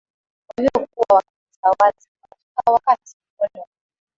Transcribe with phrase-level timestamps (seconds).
[0.57, 3.69] waliokuwa wakiitawala Tanganyika wakati wa ukoloni